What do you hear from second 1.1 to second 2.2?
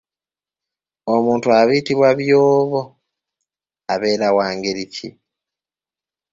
Omuntu ayitibwa